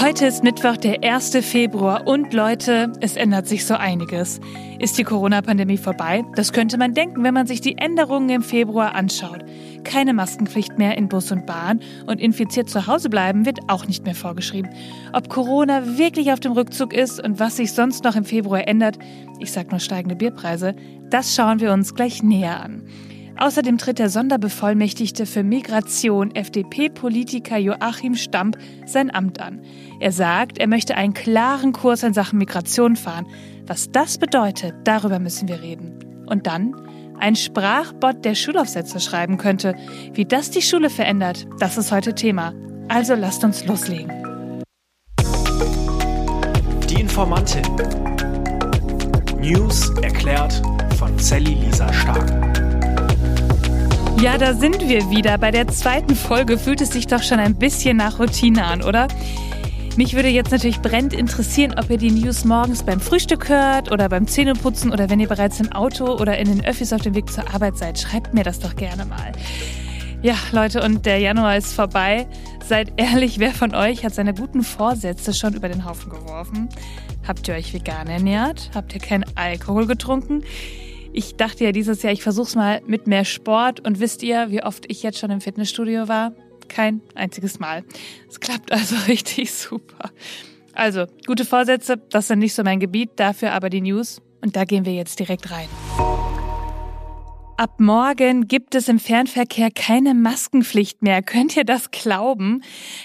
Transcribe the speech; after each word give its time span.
Heute 0.00 0.26
ist 0.26 0.42
Mittwoch, 0.42 0.76
der 0.76 1.04
1. 1.04 1.36
Februar 1.42 2.06
und 2.06 2.34
Leute, 2.34 2.92
es 3.00 3.16
ändert 3.16 3.46
sich 3.46 3.64
so 3.64 3.74
einiges. 3.74 4.40
Ist 4.80 4.98
die 4.98 5.04
Corona-Pandemie 5.04 5.78
vorbei? 5.78 6.24
Das 6.34 6.52
könnte 6.52 6.78
man 6.78 6.94
denken, 6.94 7.22
wenn 7.22 7.32
man 7.32 7.46
sich 7.46 7.60
die 7.60 7.78
Änderungen 7.78 8.28
im 8.28 8.42
Februar 8.42 8.94
anschaut. 8.96 9.44
Keine 9.84 10.12
Maskenpflicht 10.12 10.78
mehr 10.78 10.98
in 10.98 11.08
Bus 11.08 11.30
und 11.30 11.46
Bahn 11.46 11.80
und 12.06 12.20
infiziert 12.20 12.68
zu 12.68 12.88
Hause 12.88 13.08
bleiben 13.08 13.46
wird 13.46 13.60
auch 13.68 13.86
nicht 13.86 14.04
mehr 14.04 14.16
vorgeschrieben. 14.16 14.70
Ob 15.12 15.28
Corona 15.28 15.96
wirklich 15.96 16.32
auf 16.32 16.40
dem 16.40 16.52
Rückzug 16.52 16.92
ist 16.92 17.22
und 17.22 17.38
was 17.38 17.56
sich 17.56 17.72
sonst 17.72 18.02
noch 18.02 18.16
im 18.16 18.24
Februar 18.24 18.66
ändert, 18.66 18.98
ich 19.38 19.52
sag 19.52 19.70
nur 19.70 19.80
steigende 19.80 20.16
Bierpreise, 20.16 20.74
das 21.08 21.34
schauen 21.34 21.60
wir 21.60 21.72
uns 21.72 21.94
gleich 21.94 22.22
näher 22.22 22.60
an. 22.60 22.82
Außerdem 23.36 23.78
tritt 23.78 23.98
der 23.98 24.10
Sonderbevollmächtigte 24.10 25.26
für 25.26 25.42
Migration, 25.42 26.34
FDP-Politiker 26.34 27.58
Joachim 27.58 28.14
Stamp, 28.14 28.56
sein 28.86 29.12
Amt 29.12 29.40
an. 29.40 29.60
Er 30.00 30.12
sagt, 30.12 30.58
er 30.58 30.68
möchte 30.68 30.96
einen 30.96 31.14
klaren 31.14 31.72
Kurs 31.72 32.02
in 32.02 32.14
Sachen 32.14 32.38
Migration 32.38 32.96
fahren. 32.96 33.26
Was 33.66 33.90
das 33.90 34.18
bedeutet, 34.18 34.74
darüber 34.84 35.18
müssen 35.18 35.48
wir 35.48 35.62
reden. 35.62 35.98
Und 36.26 36.46
dann 36.46 36.74
ein 37.18 37.36
Sprachbot, 37.36 38.24
der 38.24 38.34
Schulaufsätze 38.34 39.00
schreiben 39.00 39.38
könnte. 39.38 39.74
Wie 40.12 40.24
das 40.24 40.50
die 40.50 40.62
Schule 40.62 40.90
verändert, 40.90 41.46
das 41.58 41.76
ist 41.76 41.92
heute 41.92 42.14
Thema. 42.14 42.52
Also 42.88 43.14
lasst 43.14 43.44
uns 43.44 43.64
loslegen. 43.66 44.12
Die 46.88 47.00
Informantin. 47.00 47.64
News 49.40 49.90
erklärt 50.02 50.62
von 50.98 51.18
Sally 51.18 51.54
Lisa 51.54 51.92
Stark. 51.92 52.53
Ja, 54.20 54.38
da 54.38 54.54
sind 54.54 54.88
wir 54.88 55.10
wieder. 55.10 55.36
Bei 55.38 55.50
der 55.50 55.68
zweiten 55.68 56.14
Folge 56.14 56.58
fühlt 56.58 56.80
es 56.80 56.90
sich 56.90 57.06
doch 57.06 57.22
schon 57.22 57.38
ein 57.38 57.56
bisschen 57.56 57.96
nach 57.96 58.18
Routine 58.18 58.64
an, 58.64 58.82
oder? 58.82 59.08
Mich 59.96 60.14
würde 60.14 60.28
jetzt 60.28 60.50
natürlich 60.50 60.80
brennend 60.80 61.12
interessieren, 61.12 61.74
ob 61.78 61.90
ihr 61.90 61.98
die 61.98 62.10
News 62.10 62.44
morgens 62.44 62.82
beim 62.82 63.00
Frühstück 63.00 63.48
hört 63.48 63.92
oder 63.92 64.08
beim 64.08 64.26
Zähneputzen 64.26 64.92
oder 64.92 65.10
wenn 65.10 65.20
ihr 65.20 65.28
bereits 65.28 65.60
im 65.60 65.72
Auto 65.72 66.06
oder 66.06 66.38
in 66.38 66.46
den 66.46 66.64
Öffis 66.64 66.92
auf 66.92 67.02
dem 67.02 67.14
Weg 67.14 67.30
zur 67.30 67.52
Arbeit 67.54 67.76
seid. 67.76 67.98
Schreibt 67.98 68.34
mir 68.34 68.44
das 68.44 68.58
doch 68.58 68.76
gerne 68.76 69.04
mal. 69.04 69.32
Ja, 70.22 70.36
Leute, 70.52 70.82
und 70.82 71.04
der 71.04 71.18
Januar 71.18 71.56
ist 71.56 71.74
vorbei. 71.74 72.26
Seid 72.66 72.94
ehrlich, 72.96 73.38
wer 73.40 73.52
von 73.52 73.74
euch 73.74 74.04
hat 74.04 74.14
seine 74.14 74.32
guten 74.32 74.62
Vorsätze 74.62 75.34
schon 75.34 75.54
über 75.54 75.68
den 75.68 75.84
Haufen 75.84 76.10
geworfen? 76.10 76.70
Habt 77.28 77.46
ihr 77.46 77.54
euch 77.54 77.74
vegan 77.74 78.06
ernährt? 78.06 78.70
Habt 78.74 78.94
ihr 78.94 79.00
keinen 79.00 79.24
Alkohol 79.34 79.86
getrunken? 79.86 80.42
Ich 81.16 81.36
dachte 81.36 81.62
ja 81.62 81.70
dieses 81.70 82.02
Jahr, 82.02 82.12
ich 82.12 82.24
versuch's 82.24 82.56
mal 82.56 82.82
mit 82.88 83.06
mehr 83.06 83.24
Sport 83.24 83.78
und 83.78 84.00
wisst 84.00 84.24
ihr, 84.24 84.50
wie 84.50 84.64
oft 84.64 84.84
ich 84.88 85.04
jetzt 85.04 85.20
schon 85.20 85.30
im 85.30 85.40
Fitnessstudio 85.40 86.08
war? 86.08 86.32
Kein 86.66 87.02
einziges 87.14 87.60
Mal. 87.60 87.84
Es 88.28 88.40
klappt 88.40 88.72
also 88.72 88.96
richtig 89.06 89.54
super. 89.54 90.10
Also, 90.72 91.06
gute 91.24 91.44
Vorsätze, 91.44 91.98
das 92.10 92.26
sind 92.26 92.40
nicht 92.40 92.52
so 92.52 92.64
mein 92.64 92.80
Gebiet, 92.80 93.10
dafür 93.14 93.52
aber 93.52 93.70
die 93.70 93.80
News 93.80 94.20
und 94.40 94.56
da 94.56 94.64
gehen 94.64 94.84
wir 94.84 94.92
jetzt 94.92 95.20
direkt 95.20 95.52
rein. 95.52 95.68
Ab 97.56 97.78
morgen 97.78 98.48
gibt 98.48 98.74
es 98.74 98.88
im 98.88 98.98
Fernverkehr 98.98 99.70
keine 99.70 100.14
Maskenpflicht 100.14 101.02
mehr. 101.02 101.22
Könnt 101.22 101.56
ihr 101.56 101.64
das 101.64 101.92
glauben? 101.92 102.64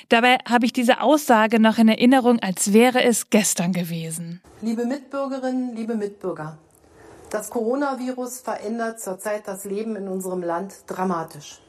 Dabei 0.09 0.39
habe 0.49 0.65
ich 0.65 0.73
diese 0.73 1.01
Aussage 1.01 1.59
noch 1.59 1.77
in 1.77 1.87
Erinnerung, 1.87 2.39
als 2.39 2.73
wäre 2.73 3.03
es 3.03 3.29
gestern 3.29 3.71
gewesen. 3.71 4.41
Liebe 4.63 4.87
Mitbürgerinnen, 4.87 5.75
liebe 5.75 5.95
Mitbürger, 5.95 6.57
das 7.29 7.51
Coronavirus 7.51 8.39
verändert 8.39 8.99
zurzeit 8.99 9.47
das 9.47 9.63
Leben 9.63 9.95
in 9.95 10.07
unserem 10.07 10.41
Land 10.41 10.83
dramatisch. 10.87 11.61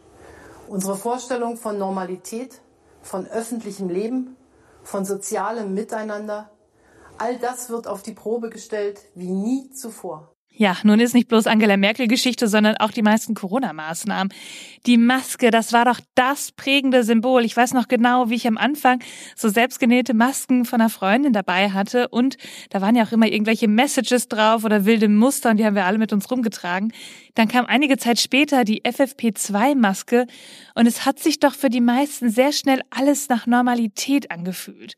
Unsere 0.68 0.96
Vorstellung 0.96 1.56
von 1.56 1.78
Normalität, 1.78 2.60
von 3.02 3.26
öffentlichem 3.26 3.88
Leben, 3.88 4.36
von 4.82 5.04
sozialem 5.04 5.74
Miteinander, 5.74 6.50
all 7.18 7.38
das 7.38 7.68
wird 7.68 7.86
auf 7.86 8.02
die 8.02 8.14
Probe 8.14 8.48
gestellt 8.48 9.00
wie 9.14 9.30
nie 9.30 9.70
zuvor. 9.70 10.32
Ja, 10.60 10.76
nun 10.82 11.00
ist 11.00 11.14
nicht 11.14 11.28
bloß 11.28 11.46
Angela 11.46 11.78
Merkel 11.78 12.06
Geschichte, 12.06 12.46
sondern 12.46 12.76
auch 12.76 12.90
die 12.90 13.00
meisten 13.00 13.32
Corona-Maßnahmen. 13.32 14.30
Die 14.84 14.98
Maske, 14.98 15.50
das 15.50 15.72
war 15.72 15.86
doch 15.86 16.00
das 16.14 16.52
prägende 16.52 17.02
Symbol. 17.02 17.46
Ich 17.46 17.56
weiß 17.56 17.72
noch 17.72 17.88
genau, 17.88 18.28
wie 18.28 18.34
ich 18.34 18.46
am 18.46 18.58
Anfang 18.58 19.02
so 19.34 19.48
selbstgenähte 19.48 20.12
Masken 20.12 20.66
von 20.66 20.82
einer 20.82 20.90
Freundin 20.90 21.32
dabei 21.32 21.70
hatte 21.70 22.08
und 22.08 22.36
da 22.68 22.82
waren 22.82 22.94
ja 22.94 23.04
auch 23.04 23.12
immer 23.12 23.28
irgendwelche 23.28 23.68
Messages 23.68 24.28
drauf 24.28 24.62
oder 24.62 24.84
wilde 24.84 25.08
Muster 25.08 25.48
und 25.48 25.56
die 25.56 25.64
haben 25.64 25.76
wir 25.76 25.86
alle 25.86 25.96
mit 25.96 26.12
uns 26.12 26.30
rumgetragen. 26.30 26.92
Dann 27.36 27.48
kam 27.48 27.64
einige 27.64 27.96
Zeit 27.96 28.20
später 28.20 28.64
die 28.64 28.82
FFP2-Maske 28.82 30.26
und 30.74 30.86
es 30.86 31.06
hat 31.06 31.20
sich 31.20 31.40
doch 31.40 31.54
für 31.54 31.70
die 31.70 31.80
meisten 31.80 32.28
sehr 32.28 32.52
schnell 32.52 32.82
alles 32.90 33.30
nach 33.30 33.46
Normalität 33.46 34.30
angefühlt. 34.30 34.96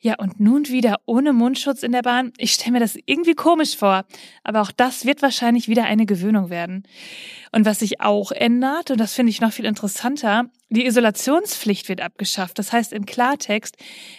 Ja, 0.00 0.14
und 0.18 0.38
nun 0.38 0.68
wieder 0.68 1.00
ohne 1.06 1.32
Mundschutz 1.32 1.82
in 1.82 1.90
der 1.90 2.02
Bahn. 2.02 2.32
Ich 2.38 2.52
stelle 2.52 2.72
mir 2.72 2.80
das 2.80 2.96
irgendwie 3.06 3.34
komisch 3.34 3.76
vor. 3.76 4.04
Aber 4.44 4.60
auch 4.60 4.70
das 4.70 5.04
wird 5.04 5.22
wahrscheinlich 5.22 5.66
wieder 5.66 5.84
eine 5.84 6.06
Gewöhnung 6.06 6.50
werden. 6.50 6.84
Und 7.50 7.66
was 7.66 7.80
sich 7.80 8.00
auch 8.00 8.30
ändert, 8.30 8.92
und 8.92 9.00
das 9.00 9.14
finde 9.14 9.30
ich 9.30 9.40
noch 9.40 9.52
viel 9.52 9.64
interessanter, 9.64 10.50
die 10.70 10.84
Isolationspflicht 10.84 11.88
wird 11.88 12.00
abgeschafft. 12.00 12.58
Das 12.58 12.72
heißt 12.72 12.92
im 12.92 13.06
Klartext, 13.06 13.76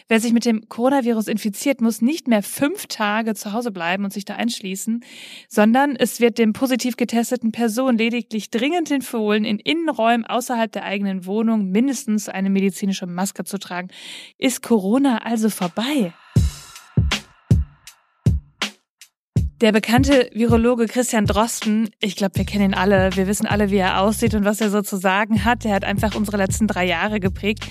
wer 0.08 0.20
sich 0.20 0.34
mit 0.34 0.46
dem 0.46 0.68
Coronavirus 0.68 1.28
infiziert, 1.28 1.82
muss 1.82 2.02
nicht 2.02 2.28
mehr 2.28 2.42
fünf 2.42 2.88
Tage 2.88 3.36
zu 3.36 3.54
Hause 3.54 3.72
bleiben 3.72 4.04
und 4.04 4.14
sich 4.14 4.26
da 4.26 4.36
einschließen, 4.36 5.04
sondern 5.48 5.96
es 5.96 6.20
wird 6.20 6.38
dem 6.38 6.54
positiv 6.54 6.98
getesteten 6.98 7.52
Person 7.52 7.98
lediglich 7.98 8.50
dringend 8.50 8.90
empfohlen, 8.90 9.46
in 9.46 9.60
Innenräumen 9.60 10.26
außerhalb 10.26 10.72
der 10.72 10.84
eigenen 10.84 11.26
Wohnung 11.26 11.70
mindestens 11.70 12.30
eine 12.30 12.50
medizinische 12.50 13.06
Maske 13.06 13.44
zu 13.44 13.60
tragen. 13.60 13.90
Ist 14.38 14.64
Corona 14.64 15.20
also 15.20 15.50
vorbei? 15.50 16.14
Der 19.62 19.74
bekannte 19.74 20.30
Virologe 20.34 20.86
Christian 20.86 21.26
Drosten, 21.26 21.90
ich 22.00 22.16
glaube, 22.16 22.38
wir 22.38 22.46
kennen 22.46 22.72
ihn 22.72 22.74
alle, 22.74 23.14
wir 23.18 23.28
wissen 23.28 23.46
alle, 23.46 23.70
wie 23.70 23.76
er 23.76 24.00
aussieht 24.00 24.34
und 24.34 24.46
was 24.46 24.62
er 24.62 24.70
so 24.70 24.82
zu 24.82 24.96
sagen 24.96 25.44
hat. 25.44 25.66
Der 25.66 25.74
hat 25.74 25.84
einfach 25.84 26.16
unsere 26.16 26.38
letzten 26.38 26.66
drei 26.66 26.86
Jahre 26.86 27.20
geprägt. 27.20 27.68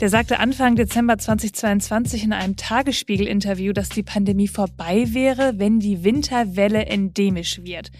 Der 0.00 0.08
sagte 0.08 0.40
Anfang 0.40 0.74
Dezember 0.74 1.16
2022 1.16 2.24
in 2.24 2.32
einem 2.32 2.56
Tagesspiegel-Interview, 2.56 3.72
dass 3.72 3.88
die 3.88 4.02
Pandemie 4.02 4.48
vorbei 4.48 5.06
wäre, 5.10 5.60
wenn 5.60 5.78
die 5.78 6.02
Winterwelle 6.02 6.86
endemisch 6.86 7.62
wird. 7.62 7.92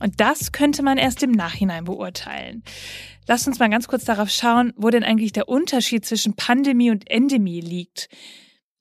Und 0.00 0.18
das 0.20 0.52
könnte 0.52 0.82
man 0.82 0.96
erst 0.96 1.22
im 1.22 1.32
Nachhinein 1.32 1.84
beurteilen. 1.84 2.62
Lasst 3.26 3.46
uns 3.46 3.58
mal 3.58 3.68
ganz 3.68 3.88
kurz 3.88 4.06
darauf 4.06 4.30
schauen, 4.30 4.72
wo 4.76 4.88
denn 4.88 5.04
eigentlich 5.04 5.32
der 5.32 5.50
Unterschied 5.50 6.06
zwischen 6.06 6.34
Pandemie 6.34 6.90
und 6.90 7.10
Endemie 7.10 7.60
liegt. 7.60 8.08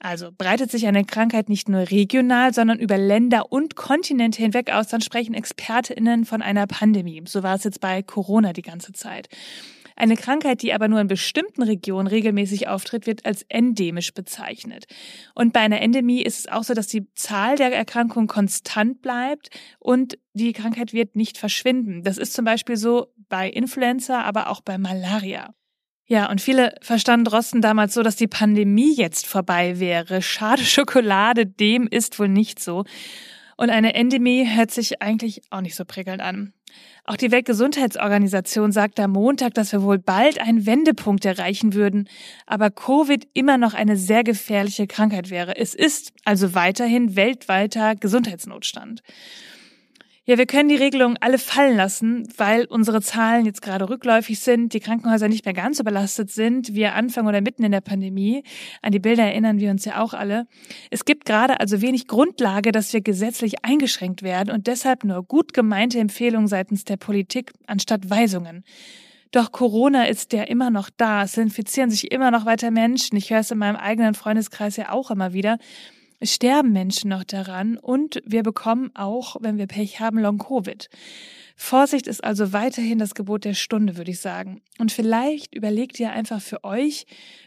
Also 0.03 0.31
breitet 0.37 0.69
sich 0.69 0.85
eine 0.85 1.05
Krankheit 1.05 1.47
nicht 1.47 1.69
nur 1.69 1.89
regional, 1.89 2.53
sondern 2.53 2.77
über 2.77 2.97
Länder 2.97 3.53
und 3.53 3.77
Kontinente 3.77 4.41
hinweg 4.41 4.69
aus, 4.69 4.89
dann 4.89 4.99
sprechen 4.99 5.33
Expertinnen 5.33 6.25
von 6.25 6.41
einer 6.41 6.67
Pandemie. 6.67 7.23
So 7.25 7.41
war 7.41 7.55
es 7.55 7.63
jetzt 7.63 7.79
bei 7.79 8.03
Corona 8.03 8.51
die 8.51 8.63
ganze 8.63 8.91
Zeit. 8.91 9.29
Eine 9.95 10.17
Krankheit, 10.17 10.61
die 10.61 10.73
aber 10.73 10.89
nur 10.89 10.99
in 10.99 11.07
bestimmten 11.07 11.63
Regionen 11.63 12.07
regelmäßig 12.07 12.67
auftritt, 12.67 13.07
wird 13.07 13.25
als 13.25 13.45
endemisch 13.47 14.13
bezeichnet. 14.13 14.87
Und 15.35 15.53
bei 15.53 15.61
einer 15.61 15.79
Endemie 15.79 16.21
ist 16.21 16.39
es 16.39 16.47
auch 16.47 16.63
so, 16.63 16.73
dass 16.73 16.87
die 16.87 17.07
Zahl 17.13 17.55
der 17.55 17.73
Erkrankungen 17.73 18.27
konstant 18.27 19.01
bleibt 19.01 19.51
und 19.79 20.17
die 20.33 20.51
Krankheit 20.51 20.91
wird 20.91 21.15
nicht 21.15 21.37
verschwinden. 21.37 22.03
Das 22.03 22.17
ist 22.17 22.33
zum 22.33 22.43
Beispiel 22.43 22.75
so 22.75 23.07
bei 23.29 23.49
Influenza, 23.49 24.21
aber 24.23 24.49
auch 24.49 24.59
bei 24.59 24.77
Malaria. 24.77 25.53
Ja, 26.13 26.29
und 26.29 26.41
viele 26.41 26.75
verstanden 26.79 27.25
Drosten 27.25 27.59
damals 27.59 27.95
so, 27.95 28.03
dass 28.03 28.15
die 28.15 28.27
Pandemie 28.27 28.93
jetzt 28.93 29.25
vorbei 29.25 29.79
wäre. 29.79 30.21
Schade 30.21 30.61
Schokolade, 30.63 31.47
dem 31.47 31.87
ist 31.87 32.19
wohl 32.19 32.27
nicht 32.27 32.59
so. 32.59 32.85
Und 33.57 33.71
eine 33.71 33.95
Endemie 33.95 34.47
hört 34.47 34.69
sich 34.69 35.01
eigentlich 35.01 35.41
auch 35.49 35.61
nicht 35.61 35.73
so 35.73 35.85
prickelnd 35.85 36.21
an. 36.21 36.53
Auch 37.03 37.17
die 37.17 37.31
Weltgesundheitsorganisation 37.31 38.71
sagt 38.71 38.99
am 38.99 39.13
Montag, 39.13 39.55
dass 39.55 39.71
wir 39.71 39.81
wohl 39.81 39.97
bald 39.97 40.39
einen 40.39 40.67
Wendepunkt 40.67 41.25
erreichen 41.25 41.73
würden, 41.73 42.07
aber 42.45 42.69
Covid 42.69 43.27
immer 43.33 43.57
noch 43.57 43.73
eine 43.73 43.97
sehr 43.97 44.23
gefährliche 44.23 44.85
Krankheit 44.85 45.31
wäre. 45.31 45.57
Es 45.57 45.73
ist 45.73 46.13
also 46.25 46.53
weiterhin 46.53 47.15
weltweiter 47.15 47.95
Gesundheitsnotstand. 47.95 49.01
Ja, 50.25 50.37
wir 50.37 50.45
können 50.45 50.69
die 50.69 50.75
Regelungen 50.75 51.17
alle 51.19 51.37
fallen 51.37 51.75
lassen, 51.75 52.25
weil 52.37 52.63
unsere 52.63 53.01
Zahlen 53.01 53.45
jetzt 53.45 53.61
gerade 53.61 53.89
rückläufig 53.89 54.39
sind, 54.39 54.73
die 54.73 54.79
Krankenhäuser 54.79 55.27
nicht 55.27 55.43
mehr 55.43 55.53
ganz 55.53 55.81
überlastet 55.81 56.31
sind, 56.31 56.73
wir 56.73 56.95
Anfang 56.95 57.27
oder 57.27 57.41
mitten 57.41 57.65
in 57.65 57.73
der 57.73 57.81
Pandemie. 57.81 58.43
An 58.81 58.93
die 58.93 58.99
Bilder 58.99 59.23
erinnern 59.23 59.59
wir 59.59 59.69
uns 59.69 59.83
ja 59.83 60.01
auch 60.01 60.13
alle. 60.13 60.47
Es 60.91 61.03
gibt 61.03 61.25
gerade 61.25 61.59
also 61.59 61.81
wenig 61.81 62.07
Grundlage, 62.07 62.71
dass 62.71 62.93
wir 62.93 63.01
gesetzlich 63.01 63.65
eingeschränkt 63.65 64.23
werden 64.23 64.49
und 64.49 64.67
deshalb 64.67 65.03
nur 65.03 65.23
gut 65.23 65.53
gemeinte 65.53 65.99
Empfehlungen 65.99 66.47
seitens 66.47 66.85
der 66.85 66.95
Politik 66.95 67.51
anstatt 67.67 68.09
Weisungen. 68.09 68.63
Doch 69.31 69.51
Corona 69.51 70.05
ist 70.05 70.31
ja 70.31 70.43
immer 70.43 70.69
noch 70.69 70.89
da. 70.95 71.23
Es 71.23 71.35
infizieren 71.35 71.89
sich 71.89 72.13
immer 72.13 72.31
noch 72.31 72.45
weiter 72.45 72.71
Menschen. 72.71 73.17
Ich 73.17 73.29
höre 73.29 73.39
es 73.39 73.51
in 73.51 73.57
meinem 73.57 73.75
eigenen 73.75 74.13
Freundeskreis 74.13 74.77
ja 74.77 74.93
auch 74.93 75.11
immer 75.11 75.33
wieder. 75.33 75.57
Sterben 76.23 76.71
Menschen 76.71 77.09
noch 77.09 77.23
daran 77.23 77.77
und 77.77 78.21
wir 78.25 78.43
bekommen 78.43 78.91
auch, 78.95 79.35
wenn 79.41 79.57
wir 79.57 79.67
Pech 79.67 79.99
haben, 79.99 80.19
Long-Covid. 80.19 80.89
Vorsicht 81.55 82.07
ist 82.07 82.23
also 82.23 82.51
weiterhin 82.51 82.97
das 82.97 83.13
Gebot 83.13 83.45
der 83.45 83.53
Stunde, 83.53 83.97
würde 83.97 84.11
ich 84.11 84.19
sagen. 84.19 84.61
Und 84.79 84.91
vielleicht 84.91 85.53
überlegt 85.53 85.99
ihr 85.99 86.11
einfach 86.11 86.41
für 86.41 86.63
euch, 86.63 87.05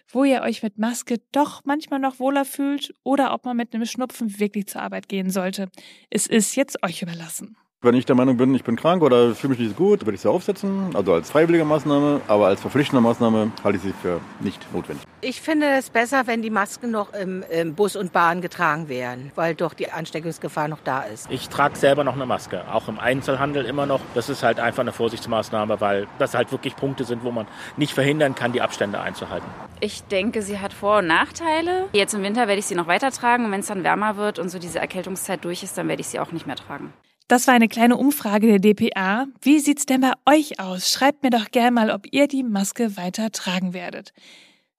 wo 0.09 0.25
ihr 0.25 0.43
euch 0.43 0.63
mit 0.63 0.79
Maske 0.79 1.21
doch 1.33 1.65
manchmal 1.65 1.99
noch 1.99 2.21
wohler 2.21 2.45
fühlt 2.45 2.95
oder 3.03 3.33
ob 3.33 3.45
man 3.45 3.57
mit 3.57 3.75
einem 3.75 3.85
Schnupfen 3.85 4.39
wirklich 4.39 4.67
zur 4.67 4.83
Arbeit 4.83 5.09
gehen 5.09 5.31
sollte. 5.31 5.69
Es 6.11 6.27
ist 6.27 6.55
jetzt 6.55 6.83
euch 6.85 7.03
überlassen. 7.03 7.57
Wenn 7.83 7.95
ich 7.95 8.07
der 8.07 8.17
Meinung 8.17 8.39
bin, 8.39 8.55
ich 8.55 8.65
bin 8.65 8.75
krank 8.75 9.03
oder 9.03 9.35
fühle 9.35 9.51
mich 9.51 9.61
nicht 9.61 9.77
so 9.77 9.77
gut, 9.77 10.07
würde 10.07 10.15
ich 10.15 10.23
sie 10.23 10.31
aufsetzen, 10.31 10.97
also 10.97 11.13
als 11.13 11.31
freiwillige 11.31 11.65
Maßnahme, 11.65 12.23
aber 12.27 12.47
als 12.47 12.61
verpflichtende 12.61 13.03
Maßnahme 13.03 13.53
halte 13.63 13.77
ich 13.77 13.83
sie 13.85 13.93
für 14.03 14.19
nicht 14.41 14.61
notwendig. 14.73 15.07
Ich 15.21 15.43
finde 15.43 15.67
es 15.79 15.91
besser, 15.91 16.27
wenn 16.27 16.41
die 16.41 16.49
Masken 16.49 16.91
noch 16.91 17.13
im, 17.13 17.45
im, 17.51 17.75
Bus 17.75 17.95
und 17.95 18.15
Bahn 18.15 18.41
getragen 18.41 18.89
werden, 18.89 19.31
weil 19.35 19.55
doch 19.55 19.75
die 19.75 19.93
Ansteckungsgefahr 19.93 20.69
noch 20.69 20.81
da 20.83 21.03
ist. 21.03 21.31
Ich 21.31 21.51
trage 21.51 21.77
selber 21.77 22.03
noch 22.03 22.15
eine 22.15 22.25
Maske, 22.25 22.63
auch 22.73 22.89
im 22.89 22.99
Einzelhandel 22.99 23.67
immer 23.67 23.85
noch. 23.85 24.01
Das 24.15 24.31
ist 24.31 24.43
halt 24.43 24.59
einfach 24.59 24.81
eine 24.81 24.93
Vorsichtsmaßnahme, 24.93 25.79
weil 25.79 26.09
das 26.19 26.35
halt 26.35 26.53
wirklich 26.53 26.77
Punkte 26.77 27.05
sind, 27.05 27.25
wo 27.25 27.31
man 27.31 27.47
nicht 27.77 27.93
verhindern 27.93 28.35
kann, 28.35 28.53
die 28.53 28.63
Abstände 28.63 29.01
einzuhalten. 29.01 29.47
Ich 29.81 30.03
denke, 30.05 30.41
sie 30.41 30.59
hat 30.59 30.73
Vor- 30.73 30.99
und 30.99 31.09
Nachteile. 31.09 31.85
Jetzt 31.93 32.15
im 32.15 32.23
Winter 32.23 32.49
werde 32.49 32.59
ich 32.59 32.67
sie 32.67 32.75
noch 32.75 32.87
weiter 32.87 33.13
tragen 33.13 33.45
und 33.45 33.53
wenn 33.53 33.61
es 33.61 33.67
dann 33.67 33.85
wärmer 33.85 34.17
wird 34.17 34.39
und 34.39 34.49
so 34.49 34.59
diese 34.59 34.79
Erkältungszeit 34.79 35.45
durch 35.45 35.63
ist, 35.63 35.77
dann 35.77 35.89
werde 35.89 36.01
ich 36.01 36.09
sie 36.09 36.19
auch 36.19 36.33
nicht 36.33 36.47
mehr 36.47 36.57
tragen. 36.57 36.93
Das 37.29 37.49
war 37.49 37.55
eine 37.55 37.67
kleine 37.67 37.97
Umfrage 37.97 38.47
der 38.47 38.61
DPA. 38.61 39.27
Wie 39.43 39.59
sieht's 39.59 39.85
denn 39.85 40.01
bei 40.01 40.13
euch 40.27 40.61
aus? 40.61 40.93
Schreibt 40.93 41.25
mir 41.25 41.31
doch 41.31 41.51
gerne 41.51 41.73
mal, 41.73 41.91
ob 41.91 42.07
ihr 42.13 42.29
die 42.29 42.45
Maske 42.45 42.97
weiter 42.97 43.33
tragen 43.33 43.75
werdet. 43.75 44.13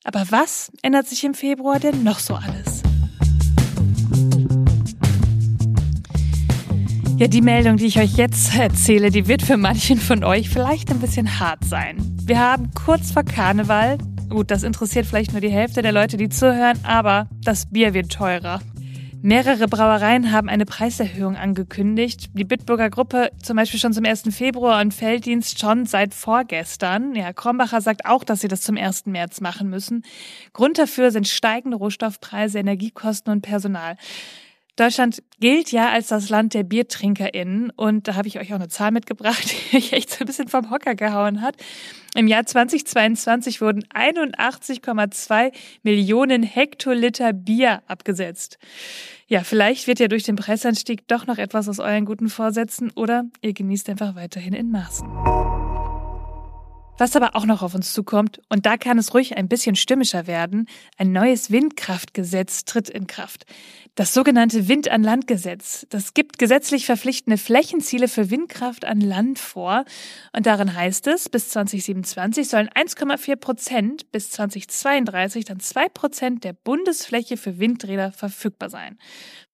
Aber 0.06 0.24
was 0.30 0.72
ändert 0.82 1.10
sich 1.10 1.26
im 1.26 1.34
Februar 1.34 1.82
denn 1.82 2.04
noch 2.04 2.20
so 2.20 2.36
alles? 2.36 2.84
Ja, 7.18 7.28
die 7.28 7.42
Meldung, 7.42 7.76
die 7.76 7.88
ich 7.88 8.00
euch 8.00 8.16
jetzt 8.16 8.58
erzähle, 8.58 9.12
die 9.12 9.28
wird 9.28 9.42
für 9.42 9.58
manchen 9.58 9.98
von 9.98 10.24
euch 10.24 10.50
vielleicht 10.50 10.90
ein 10.90 11.00
bisschen 11.00 11.42
hart 11.42 11.66
sein. 11.66 11.98
Wir 12.24 12.40
haben 12.40 12.72
kurz 12.74 13.12
vor 13.12 13.24
Karneval. 13.24 13.98
Gut, 14.30 14.52
das 14.52 14.64
interessiert 14.64 15.06
vielleicht 15.06 15.34
nur 15.34 15.42
die 15.42 15.50
Hälfte 15.50 15.82
der 15.82 15.92
Leute, 15.92 16.16
die 16.16 16.30
zuhören, 16.30 16.80
aber 16.84 17.28
das 17.44 17.66
Bier 17.66 17.94
wird 17.94 18.10
teurer. 18.10 18.62
Mehrere 19.24 19.68
Brauereien 19.68 20.31
haben 20.31 20.48
eine 20.48 20.66
Preiserhöhung 20.66 21.36
angekündigt. 21.36 22.30
Die 22.34 22.44
Bitburger 22.44 22.90
Gruppe 22.90 23.31
zum 23.42 23.58
Beispiel 23.58 23.80
schon 23.80 23.92
zum 23.92 24.06
1. 24.06 24.24
Februar 24.30 24.80
und 24.80 24.94
Felddienst 24.94 25.60
schon 25.60 25.86
seit 25.88 26.14
vorgestern. 26.14 27.16
Ja, 27.16 27.34
Krombacher 27.34 27.81
sagt 27.81 28.06
auch, 28.06 28.24
dass 28.24 28.42
sie 28.42 28.48
das 28.48 28.62
zum 28.62 28.78
1. 28.78 29.08
März 29.08 29.42
machen 29.42 29.69
müssen. 29.69 30.04
Grund 30.54 30.78
dafür 30.78 31.12
sind 31.12 31.28
steigende 31.28 31.78
Rohstoffpreise, 31.78 32.60
Energiekosten 32.60 33.34
und 33.34 33.42
Personal. 33.42 33.98
Deutschland 34.77 35.24
gilt 35.39 35.71
ja 35.71 35.89
als 35.89 36.07
das 36.07 36.29
Land 36.29 36.53
der 36.53 36.63
BiertrinkerInnen 36.63 37.71
und 37.71 38.07
da 38.07 38.15
habe 38.15 38.27
ich 38.27 38.39
euch 38.39 38.51
auch 38.53 38.59
eine 38.59 38.69
Zahl 38.69 38.91
mitgebracht, 38.91 39.44
die 39.71 39.75
mich 39.75 39.91
echt 39.91 40.12
so 40.12 40.21
ein 40.21 40.27
bisschen 40.27 40.47
vom 40.47 40.69
Hocker 40.69 40.95
gehauen 40.95 41.41
hat. 41.41 41.56
Im 42.15 42.27
Jahr 42.27 42.45
2022 42.45 43.59
wurden 43.59 43.83
81,2 43.94 45.51
Millionen 45.83 46.44
Hektoliter 46.44 47.33
Bier 47.33 47.81
abgesetzt. 47.88 48.59
Ja, 49.27 49.44
vielleicht 49.44 49.88
wird 49.88 50.00
ja 50.00 50.07
durch 50.07 50.24
den 50.24 50.35
Preisanstieg 50.35 51.07
doch 51.07 51.27
noch 51.27 51.38
etwas 51.38 51.68
aus 51.68 51.79
euren 51.79 52.06
guten 52.06 52.29
Vorsätzen 52.29 52.91
oder 52.91 53.25
ihr 53.41 53.53
genießt 53.53 53.89
einfach 53.89 54.15
weiterhin 54.15 54.53
in 54.53 54.71
Maßen. 54.71 55.56
Was 57.00 57.16
aber 57.16 57.36
auch 57.36 57.46
noch 57.46 57.62
auf 57.62 57.76
uns 57.76 57.94
zukommt, 57.94 58.42
und 58.50 58.66
da 58.66 58.76
kann 58.76 58.98
es 58.98 59.14
ruhig 59.14 59.38
ein 59.38 59.48
bisschen 59.48 59.76
stimmischer 59.76 60.26
werden, 60.26 60.68
ein 60.98 61.12
neues 61.12 61.52
Windkraftgesetz 61.52 62.66
tritt 62.66 62.90
in 62.90 63.06
Kraft. 63.06 63.46
Das 63.94 64.14
sogenannte 64.14 64.68
Wind 64.68 64.90
an 64.90 65.04
Land 65.04 65.28
Gesetz. 65.28 65.86
Das 65.90 66.14
gibt 66.16 66.38
gesetzlich 66.40 66.86
verpflichtende 66.86 67.38
Flächenziele 67.38 68.08
für 68.08 68.30
Windkraft 68.32 68.86
an 68.86 69.02
Land 69.02 69.40
vor. 69.40 69.86
Und 70.36 70.46
darin 70.46 70.76
heißt 70.76 71.08
es, 71.08 71.30
bis 71.30 71.50
2027 71.50 72.48
sollen 72.48 72.70
1,4 72.70 73.36
Prozent, 73.36 74.12
bis 74.12 74.30
2032 74.32 75.46
dann 75.46 75.60
2 75.60 75.90
Prozent 75.90 76.44
der 76.44 76.54
Bundesfläche 76.54 77.38
für 77.38 77.60
Windräder 77.60 78.12
verfügbar 78.12 78.70
sein. 78.70 78.98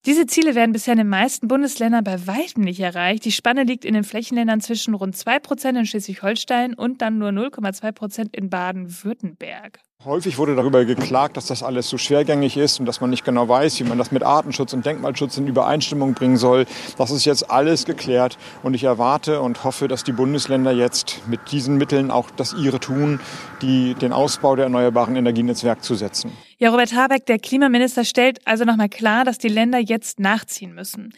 Diese 0.05 0.25
Ziele 0.25 0.53
werden 0.53 0.73
bisher 0.73 0.91
in 0.91 0.97
den 0.97 1.07
meisten 1.07 1.47
Bundesländern 1.47 2.03
bei 2.03 2.27
weitem 2.27 2.65
nicht 2.65 2.81
erreicht. 2.81 3.23
Die 3.23 3.31
Spanne 3.31 3.63
liegt 3.63 3.85
in 3.85 3.93
den 3.93 4.03
Flächenländern 4.03 4.59
zwischen 4.59 4.93
rund 4.95 5.15
2 5.15 5.39
Prozent 5.39 5.77
in 5.77 5.85
Schleswig-Holstein 5.85 6.73
und 6.73 7.01
dann 7.01 7.17
nur 7.17 7.31
0,2 7.37 7.91
Prozent 7.91 8.35
in 8.35 8.49
Baden-Württemberg. 8.49 9.79
Häufig 10.05 10.37
wurde 10.37 10.53
darüber 10.55 10.83
geklagt, 10.83 11.37
dass 11.37 11.45
das 11.45 11.63
alles 11.63 11.87
so 11.87 11.97
schwergängig 11.97 12.57
ist 12.57 12.79
und 12.79 12.85
dass 12.85 12.99
man 12.99 13.09
nicht 13.09 13.23
genau 13.23 13.47
weiß, 13.47 13.79
wie 13.79 13.85
man 13.85 13.97
das 13.97 14.11
mit 14.11 14.21
Artenschutz 14.21 14.73
und 14.73 14.85
Denkmalschutz 14.85 15.37
in 15.37 15.47
Übereinstimmung 15.47 16.13
bringen 16.13 16.35
soll. 16.35 16.65
Das 16.97 17.09
ist 17.09 17.23
jetzt 17.23 17.49
alles 17.49 17.85
geklärt 17.85 18.37
und 18.63 18.73
ich 18.73 18.83
erwarte 18.83 19.39
und 19.39 19.63
hoffe, 19.63 19.87
dass 19.87 20.03
die 20.03 20.11
Bundesländer 20.11 20.73
jetzt 20.73 21.21
mit 21.27 21.53
diesen 21.53 21.77
Mitteln 21.77 22.11
auch 22.11 22.29
das 22.31 22.53
ihre 22.53 22.81
tun, 22.81 23.21
die, 23.61 23.93
den 23.93 24.11
Ausbau 24.11 24.57
der 24.57 24.65
erneuerbaren 24.65 25.15
Energien 25.15 25.47
ins 25.47 25.63
Werk 25.63 25.83
zu 25.85 25.95
setzen. 25.95 26.33
Ja, 26.57 26.69
Robert 26.71 26.93
Habeck, 26.93 27.25
der 27.25 27.39
Klimaminister, 27.39 28.03
stellt 28.03 28.45
also 28.45 28.65
nochmal 28.65 28.89
klar, 28.89 29.23
dass 29.23 29.37
die 29.37 29.47
Länder 29.47 29.79
jetzt 29.79 30.19
nachziehen 30.19 30.73
müssen. 30.73 31.13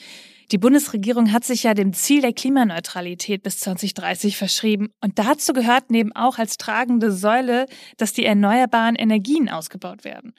Die 0.51 0.57
Bundesregierung 0.57 1.31
hat 1.31 1.44
sich 1.44 1.63
ja 1.63 1.74
dem 1.74 1.94
Ziel 1.94 2.21
der 2.21 2.33
Klimaneutralität 2.33 3.42
bis 3.42 3.59
2030 3.59 4.38
verschrieben. 4.38 4.89
Und 5.01 5.18
dazu 5.18 5.53
gehört 5.53 5.89
neben 5.89 6.15
auch 6.15 6.38
als 6.38 6.57
tragende 6.57 7.12
Säule, 7.12 7.65
dass 7.97 8.13
die 8.13 8.25
erneuerbaren 8.25 8.95
Energien 8.95 9.50
ausgebaut 9.50 10.03
werden. 10.03 10.33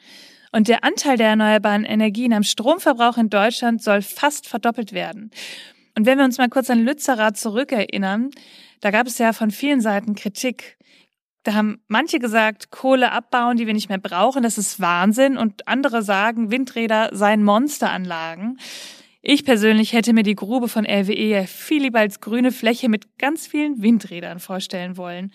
Und 0.53 0.69
der 0.69 0.85
Anteil 0.85 1.17
der 1.17 1.29
erneuerbaren 1.29 1.85
Energien 1.85 2.33
am 2.33 2.45
Stromverbrauch 2.45 3.19
in 3.19 3.31
Deutschland 3.31 3.83
soll 3.83 4.01
fast 4.01 4.47
verdoppelt 4.47 4.93
werden. 4.93 5.31
Und 5.97 6.07
wenn 6.07 6.19
wir 6.19 6.25
uns 6.25 6.39
mal 6.39 6.49
kurz 6.49 6.71
an 6.71 6.85
Lützerath 6.85 7.37
zurückerinnern, 7.37 8.31
da 8.81 8.91
gab 8.91 9.07
es 9.07 9.19
ja 9.19 9.33
von 9.33 9.51
vielen 9.51 9.81
Seiten 9.81 10.15
Kritik. 10.15 10.79
Da 11.43 11.55
haben 11.55 11.81
manche 11.89 12.19
gesagt, 12.19 12.71
Kohle 12.71 13.13
abbauen, 13.13 13.57
die 13.57 13.67
wir 13.67 13.75
nicht 13.75 13.89
mehr 13.89 13.99
brauchen, 13.99 14.43
das 14.43 14.59
ist 14.59 14.81
Wahnsinn. 14.81 15.37
Und 15.37 15.67
andere 15.67 16.03
sagen, 16.03 16.51
Windräder 16.51 17.11
seien 17.13 17.43
Monsteranlagen. 17.43 18.59
Ich 19.29 19.45
persönlich 19.45 19.93
hätte 19.93 20.13
mir 20.13 20.23
die 20.23 20.37
Grube 20.37 20.69
von 20.69 20.87
RWE 20.87 21.27
ja 21.27 21.47
viel 21.47 21.83
lieber 21.83 21.99
als 21.99 22.21
grüne 22.21 22.53
Fläche 22.53 22.89
mit 22.89 23.19
ganz 23.19 23.49
vielen 23.49 23.83
Windrädern 23.83 24.39
vorstellen 24.39 24.97
wollen. 24.97 25.33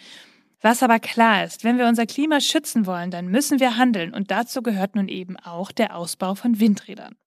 Was 0.62 0.82
aber 0.82 1.00
klar 1.00 1.44
ist, 1.44 1.66
wenn 1.66 1.78
wir 1.78 1.90
unser 1.90 2.06
Klima 2.06 2.40
schützen 2.40 2.86
wollen, 2.86 3.12
dann 3.12 3.28
müssen 3.28 3.60
wir 3.60 3.76
handeln 3.76 4.14
und 4.14 4.32
dazu 4.32 4.62
gehört 4.62 4.96
nun 4.96 5.10
eben 5.10 5.36
auch 5.36 5.74
der 5.74 5.98
Ausbau 5.98 6.36
von 6.36 6.62
Windrädern. 6.62 7.18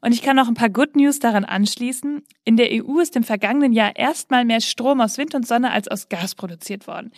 Und 0.00 0.10
ich 0.10 0.22
kann 0.22 0.34
noch 0.34 0.48
ein 0.48 0.54
paar 0.54 0.68
Good 0.68 0.96
News 0.96 1.20
daran 1.20 1.44
anschließen. 1.44 2.24
In 2.44 2.56
der 2.56 2.70
EU 2.72 2.98
ist 2.98 3.14
im 3.14 3.22
vergangenen 3.22 3.72
Jahr 3.72 3.94
erstmal 3.94 4.44
mehr 4.44 4.60
Strom 4.60 5.00
aus 5.00 5.16
Wind 5.16 5.36
und 5.36 5.46
Sonne 5.46 5.70
als 5.70 5.86
aus 5.86 6.08
Gas 6.08 6.34
produziert 6.34 6.88
worden. 6.88 7.12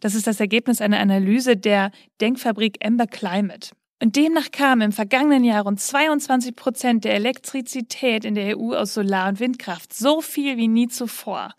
Das 0.00 0.14
ist 0.14 0.26
das 0.26 0.40
Ergebnis 0.40 0.80
einer 0.80 1.00
Analyse 1.00 1.58
der 1.58 1.90
Denkfabrik 2.22 2.78
Ember 2.80 3.08
Climate. 3.08 3.72
Und 4.02 4.16
demnach 4.16 4.50
kamen 4.50 4.82
im 4.82 4.92
vergangenen 4.92 5.42
Jahr 5.42 5.62
rund 5.62 5.80
22 5.80 6.54
Prozent 6.54 7.04
der 7.04 7.14
Elektrizität 7.14 8.26
in 8.26 8.34
der 8.34 8.58
EU 8.58 8.74
aus 8.74 8.92
Solar- 8.92 9.28
und 9.28 9.40
Windkraft, 9.40 9.94
so 9.94 10.20
viel 10.20 10.58
wie 10.58 10.68
nie 10.68 10.88
zuvor. 10.88 11.54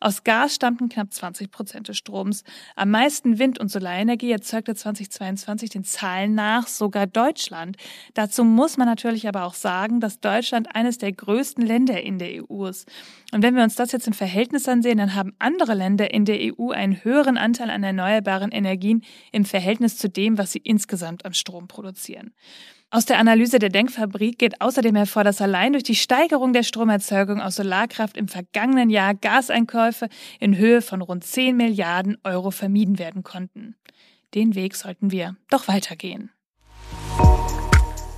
Aus 0.00 0.22
Gas 0.22 0.54
stammten 0.54 0.88
knapp 0.88 1.12
20 1.12 1.50
Prozent 1.50 1.88
des 1.88 1.96
Stroms. 1.96 2.44
Am 2.76 2.90
meisten 2.90 3.40
Wind- 3.40 3.58
und 3.58 3.68
Solarenergie 3.68 4.30
erzeugte 4.30 4.76
2022 4.76 5.70
den 5.70 5.82
Zahlen 5.82 6.36
nach 6.36 6.68
sogar 6.68 7.08
Deutschland. 7.08 7.76
Dazu 8.14 8.44
muss 8.44 8.76
man 8.76 8.86
natürlich 8.86 9.26
aber 9.26 9.44
auch 9.44 9.54
sagen, 9.54 9.98
dass 9.98 10.20
Deutschland 10.20 10.74
eines 10.76 10.98
der 10.98 11.12
größten 11.12 11.66
Länder 11.66 12.00
in 12.00 12.18
der 12.20 12.44
EU 12.44 12.66
ist. 12.66 12.88
Und 13.32 13.42
wenn 13.42 13.56
wir 13.56 13.64
uns 13.64 13.74
das 13.74 13.90
jetzt 13.90 14.06
im 14.06 14.12
Verhältnis 14.12 14.68
ansehen, 14.68 14.98
dann 14.98 15.16
haben 15.16 15.34
andere 15.40 15.74
Länder 15.74 16.14
in 16.14 16.24
der 16.24 16.38
EU 16.40 16.70
einen 16.70 17.02
höheren 17.02 17.36
Anteil 17.36 17.68
an 17.68 17.82
erneuerbaren 17.82 18.52
Energien 18.52 19.02
im 19.32 19.44
Verhältnis 19.44 19.96
zu 19.96 20.08
dem, 20.08 20.38
was 20.38 20.52
sie 20.52 20.60
insgesamt 20.62 21.26
am 21.26 21.32
Strom 21.32 21.66
produzieren. 21.66 22.32
Aus 22.90 23.04
der 23.04 23.18
Analyse 23.18 23.58
der 23.58 23.68
Denkfabrik 23.68 24.38
geht 24.38 24.62
außerdem 24.62 24.96
hervor, 24.96 25.22
dass 25.22 25.42
allein 25.42 25.72
durch 25.72 25.84
die 25.84 25.94
Steigerung 25.94 26.54
der 26.54 26.62
Stromerzeugung 26.62 27.38
aus 27.38 27.56
Solarkraft 27.56 28.16
im 28.16 28.28
vergangenen 28.28 28.88
Jahr 28.88 29.14
Gaseinkäufe 29.14 30.08
in 30.40 30.56
Höhe 30.56 30.80
von 30.80 31.02
rund 31.02 31.22
10 31.22 31.54
Milliarden 31.54 32.16
Euro 32.24 32.50
vermieden 32.50 32.98
werden 32.98 33.22
konnten. 33.22 33.76
Den 34.34 34.54
Weg 34.54 34.74
sollten 34.74 35.10
wir 35.10 35.36
doch 35.50 35.68
weitergehen. 35.68 36.30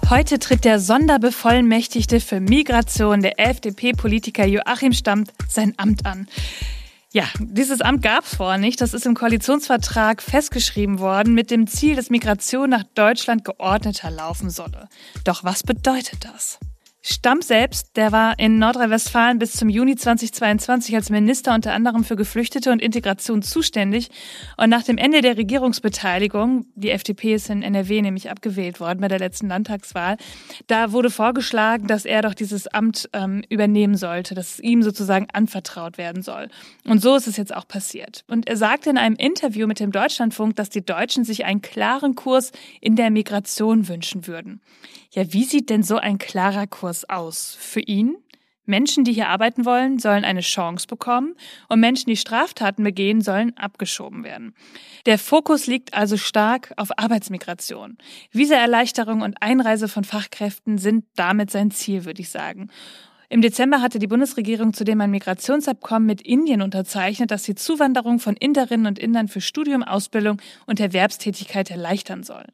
Heute 0.09 0.39
tritt 0.39 0.65
der 0.65 0.79
Sonderbevollmächtigte 0.79 2.21
für 2.21 2.39
Migration, 2.39 3.23
der 3.23 3.41
FDP-Politiker 3.41 4.47
Joachim 4.47 4.93
Stammt, 4.93 5.33
sein 5.49 5.75
Amt 5.79 6.07
an. 6.07 6.29
Ja, 7.13 7.25
dieses 7.41 7.81
Amt 7.81 8.03
gab 8.03 8.25
es 8.25 8.37
vorher 8.37 8.59
nicht. 8.59 8.81
Das 8.81 8.95
ist 8.95 9.05
im 9.05 9.15
Koalitionsvertrag 9.15 10.23
festgeschrieben 10.23 11.01
worden 11.01 11.35
mit 11.35 11.51
dem 11.51 11.67
Ziel, 11.67 11.97
dass 11.97 12.09
Migration 12.09 12.71
nach 12.71 12.85
Deutschland 12.95 13.45
geordneter 13.45 14.13
laufen 14.13 14.49
solle. 14.49 14.89
Doch 15.25 15.43
was 15.43 15.65
bedeutet 15.65 16.25
das? 16.25 16.61
Stamp 17.03 17.43
selbst, 17.43 17.97
der 17.97 18.13
war 18.13 18.39
in 18.39 18.59
Nordrhein-Westfalen 18.59 19.39
bis 19.39 19.55
zum 19.55 19.71
Juni 19.71 19.97
2022 19.97 20.95
als 20.95 21.09
Minister 21.09 21.55
unter 21.55 21.73
anderem 21.73 22.05
für 22.05 22.15
Geflüchtete 22.15 22.71
und 22.71 22.83
Integration 22.83 23.41
zuständig. 23.41 24.11
Und 24.59 24.69
nach 24.69 24.83
dem 24.83 24.99
Ende 24.99 25.23
der 25.23 25.39
Regierungsbeteiligung, 25.39 26.67
die 26.75 26.91
FDP 26.91 27.35
ist 27.35 27.49
in 27.49 27.63
NRW 27.63 28.03
nämlich 28.03 28.31
abgewählt 28.31 28.81
worden 28.81 29.01
bei 29.01 29.09
der 29.09 29.19
letzten 29.19 29.49
Landtagswahl, 29.49 30.19
da 30.67 30.93
wurde 30.93 31.09
vorgeschlagen, 31.09 31.87
dass 31.87 32.05
er 32.05 32.21
doch 32.21 32.35
dieses 32.35 32.67
Amt 32.67 33.09
ähm, 33.15 33.43
übernehmen 33.49 33.97
sollte, 33.97 34.35
dass 34.35 34.55
es 34.55 34.61
ihm 34.61 34.83
sozusagen 34.83 35.27
anvertraut 35.33 35.97
werden 35.97 36.21
soll. 36.21 36.49
Und 36.87 37.01
so 37.01 37.17
ist 37.17 37.27
es 37.27 37.39
jetzt 37.39 37.57
auch 37.57 37.67
passiert. 37.67 38.25
Und 38.29 38.47
er 38.47 38.59
sagte 38.59 38.91
in 38.91 38.99
einem 38.99 39.17
Interview 39.17 39.67
mit 39.67 39.81
dem 39.81 39.91
Deutschlandfunk, 39.91 40.55
dass 40.57 40.69
die 40.69 40.85
Deutschen 40.85 41.25
sich 41.25 41.47
einen 41.47 41.63
klaren 41.63 42.15
Kurs 42.15 42.53
in 42.83 42.95
der 42.95 43.11
Migration 43.11 43.89
wünschen 43.89 44.27
würden. 44.27 44.61
Ja, 45.13 45.33
wie 45.33 45.45
sieht 45.45 45.71
denn 45.71 45.83
so 45.83 45.97
ein 45.97 46.19
klarer 46.19 46.69
Kurs 46.69 46.90
aus 47.09 47.57
für 47.59 47.81
ihn? 47.81 48.17
Menschen, 48.67 49.05
die 49.05 49.13
hier 49.13 49.29
arbeiten 49.29 49.65
wollen, 49.65 49.99
sollen 49.99 50.25
eine 50.25 50.41
Chance 50.41 50.87
bekommen 50.87 51.35
und 51.69 51.81
Menschen, 51.81 52.09
die 52.09 52.17
Straftaten 52.17 52.85
begehen, 52.85 53.21
sollen 53.21 53.57
abgeschoben 53.57 54.23
werden. 54.23 54.55
Der 55.07 55.19
Fokus 55.19 55.67
liegt 55.67 55.93
also 55.93 56.17
stark 56.17 56.73
auf 56.77 56.97
Arbeitsmigration. 56.97 57.99
Visaerleichterung 58.33 59.23
und 59.23 59.43
Einreise 59.43 59.89
von 59.89 60.05
Fachkräften 60.05 60.79
sind 60.79 61.05
damit 61.17 61.51
sein 61.51 61.71
Ziel, 61.71 62.05
würde 62.05 62.23
ich 62.23 62.31
sagen. 62.31 62.71
Im 63.29 63.43
Dezember 63.43 63.81
hatte 63.81 63.99
die 64.01 64.09
Bundesregierung 64.09 64.73
zudem 64.73 65.01
ein 65.01 65.11
Migrationsabkommen 65.11 66.07
mit 66.07 66.21
Indien 66.21 66.63
unterzeichnet, 66.63 67.31
das 67.31 67.45
die 67.45 67.55
Zuwanderung 67.55 68.19
von 68.19 68.37
Inderinnen 68.37 68.87
und 68.87 68.99
Indern 68.99 69.29
für 69.29 69.41
Studium, 69.41 69.85
Ausbildung 69.85 70.41
und 70.67 70.81
Erwerbstätigkeit 70.81 71.71
erleichtern 71.71 72.25
soll. 72.25 72.45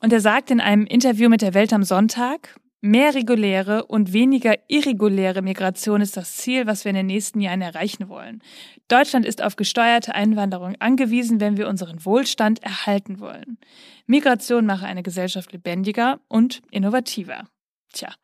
Und 0.00 0.12
er 0.12 0.20
sagt 0.20 0.50
in 0.50 0.60
einem 0.60 0.86
Interview 0.86 1.28
mit 1.28 1.42
der 1.42 1.54
Welt 1.54 1.72
am 1.72 1.84
Sonntag, 1.84 2.56
mehr 2.80 3.14
reguläre 3.14 3.84
und 3.84 4.12
weniger 4.12 4.56
irreguläre 4.68 5.42
Migration 5.42 6.00
ist 6.00 6.16
das 6.16 6.36
Ziel, 6.36 6.66
was 6.66 6.84
wir 6.84 6.90
in 6.90 6.96
den 6.96 7.06
nächsten 7.06 7.40
Jahren 7.40 7.60
erreichen 7.60 8.08
wollen. 8.08 8.42
Deutschland 8.88 9.26
ist 9.26 9.42
auf 9.42 9.56
gesteuerte 9.56 10.14
Einwanderung 10.14 10.76
angewiesen, 10.78 11.40
wenn 11.40 11.56
wir 11.56 11.68
unseren 11.68 12.04
Wohlstand 12.04 12.62
erhalten 12.62 13.20
wollen. 13.20 13.58
Migration 14.06 14.66
mache 14.66 14.86
eine 14.86 15.02
Gesellschaft 15.02 15.52
lebendiger 15.52 16.20
und 16.28 16.62
innovativer. 16.70 17.48
Tja, 17.92 18.14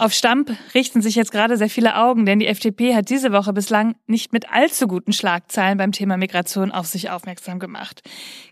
auf 0.00 0.14
Stamp 0.14 0.50
richten 0.74 1.02
sich 1.02 1.14
jetzt 1.14 1.30
gerade 1.30 1.58
sehr 1.58 1.68
viele 1.68 1.96
Augen, 1.96 2.24
denn 2.24 2.38
die 2.38 2.46
FDP 2.46 2.94
hat 2.94 3.10
diese 3.10 3.32
Woche 3.32 3.52
bislang 3.52 3.96
nicht 4.06 4.32
mit 4.32 4.50
allzu 4.50 4.88
guten 4.88 5.12
Schlagzeilen 5.12 5.76
beim 5.76 5.92
Thema 5.92 6.16
Migration 6.16 6.72
auf 6.72 6.86
sich 6.86 7.10
aufmerksam 7.10 7.58
gemacht. 7.58 8.02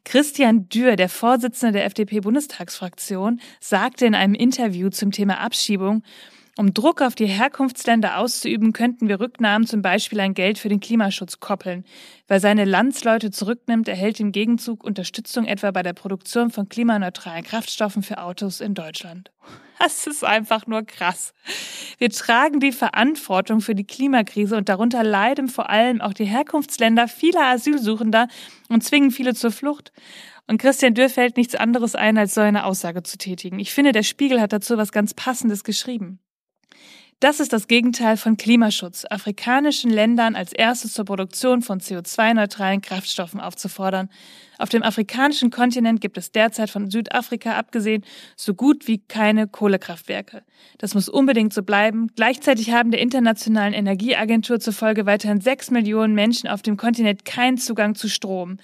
Christian 0.05 0.69
Dürr, 0.69 0.97
der 0.97 1.09
Vorsitzende 1.09 1.73
der 1.73 1.87
FDP-Bundestagsfraktion, 1.87 3.41
sagte 3.61 4.05
in 4.05 4.15
einem 4.15 4.35
Interview 4.35 4.91
zum 4.91 5.11
Thema 5.11 5.41
Abschiebung, 5.41 6.03
um 6.59 6.75
Druck 6.75 7.03
auf 7.03 7.15
die 7.15 7.27
Herkunftsländer 7.27 8.19
auszuüben, 8.19 8.73
könnten 8.73 9.09
wir 9.09 9.21
Rücknahmen 9.21 9.65
zum 9.65 9.81
Beispiel 9.81 10.19
ein 10.19 10.35
Geld 10.35 10.59
für 10.59 10.69
den 10.69 10.81
Klimaschutz 10.81 11.39
koppeln. 11.39 11.85
Wer 12.27 12.41
seine 12.41 12.65
Landsleute 12.65 13.31
zurücknimmt, 13.31 13.87
erhält 13.87 14.19
im 14.19 14.33
Gegenzug 14.33 14.83
Unterstützung 14.83 15.45
etwa 15.45 15.71
bei 15.71 15.85
der 15.85 15.93
Produktion 15.93 16.51
von 16.51 16.69
klimaneutralen 16.69 17.45
Kraftstoffen 17.45 18.03
für 18.03 18.21
Autos 18.21 18.61
in 18.61 18.75
Deutschland. 18.75 19.31
Das 19.79 20.09
ist 20.09 20.25
einfach 20.25 20.67
nur 20.67 20.83
krass. 20.83 21.33
Wir 21.99 22.11
tragen 22.11 22.59
die 22.59 22.73
Verantwortung 22.73 23.61
für 23.61 23.77
die 23.77 23.87
Klimakrise 23.87 24.57
und 24.57 24.69
darunter 24.69 25.05
leiden 25.05 25.47
vor 25.47 25.71
allem 25.71 26.01
auch 26.01 26.13
die 26.13 26.25
Herkunftsländer 26.25 27.07
vieler 27.07 27.47
Asylsuchender 27.47 28.27
und 28.69 28.83
zwingen 28.83 29.13
viele 29.13 29.37
zur 29.37 29.53
Flucht. 29.53 29.93
Und 30.49 30.61
Christian 30.61 30.95
Dürr 30.95 31.09
fällt 31.09 31.37
nichts 31.37 31.55
anderes 31.55 31.95
ein, 31.95 32.19
als 32.19 32.35
so 32.35 32.41
eine 32.41 32.65
Aussage 32.65 33.05
zu 33.05 33.17
tätigen. 33.17 33.61
Ich 33.61 33.73
finde, 33.73 33.93
der 33.93 34.03
Spiegel 34.03 34.41
hat 34.41 34.53
dazu 34.53 34.77
was 34.77 34.91
ganz 34.91 35.15
Passendes 35.15 35.63
geschrieben. 35.63 36.19
Das 37.21 37.41
ist 37.41 37.53
das 37.53 37.67
Gegenteil 37.67 38.17
von 38.17 38.37
Klimaschutz, 38.37 39.05
afrikanischen 39.11 39.91
Ländern 39.91 40.37
als 40.37 40.53
erstes 40.53 40.95
zur 40.95 41.05
Produktion 41.05 41.63
von 41.63 41.81
CO2-neutralen 41.81 42.81
Kraftstoffen 42.81 43.41
aufzufordern. 43.41 44.09
Auf 44.57 44.69
dem 44.69 44.85
afrikanischen 44.85 45.51
Kontinent 45.51 46.01
gibt 46.01 46.17
es 46.17 46.31
derzeit 46.31 46.71
von 46.71 46.93
Südafrika 46.93 47.57
abgesehen 47.57 48.05
so 48.37 48.55
gut 48.55 48.87
wie 48.87 48.99
keine 48.99 49.49
Kohlekraftwerke. 49.49 50.45
Das 50.79 50.95
muss 50.95 51.09
unbedingt 51.09 51.53
so 51.53 51.65
bleiben. 51.65 52.07
Gleichzeitig 52.15 52.71
haben 52.71 52.93
der 52.93 53.01
Internationalen 53.01 53.75
Energieagentur 53.75 54.61
zufolge 54.61 55.05
weiterhin 55.05 55.41
sechs 55.41 55.73
Millionen 55.73 56.15
Menschen 56.15 56.49
auf 56.49 56.63
dem 56.63 56.77
Kontinent 56.77 57.25
keinen 57.25 57.59
Zugang 57.59 57.97
zu 57.97 58.09
Strom. 58.09 58.59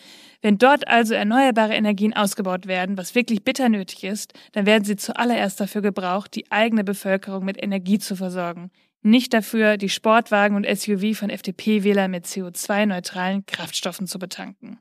Wenn 0.45 0.59
dort 0.59 0.89
also 0.89 1.15
erneuerbare 1.15 1.73
Energien 1.73 2.13
ausgebaut 2.13 2.67
werden, 2.67 2.99
was 2.99 3.15
wirklich 3.15 3.45
bitter 3.45 3.71
nötig 3.71 4.05
ist, 4.05 4.35
dann 4.53 4.67
werden 4.67 4.85
sie 4.85 4.97
zuallererst 4.97 5.59
dafür 5.59 5.81
gebraucht, 5.81 6.35
die 6.35 6.53
eigene 6.53 6.85
Bevölkerung 6.85 7.47
mit 7.47 7.63
Energie 7.63 7.99
zu 7.99 8.15
versorgen. 8.15 8.71
Nicht 9.01 9.33
dafür, 9.33 9.79
die 9.79 9.89
Sportwagen 9.89 10.55
und 10.55 10.67
SUV 10.67 11.17
von 11.19 11.31
FDP-Wählern 11.31 12.11
mit 12.11 12.27
CO2-neutralen 12.27 13.47
Kraftstoffen 13.47 14.07
zu 14.07 14.19
betanken. 14.19 14.79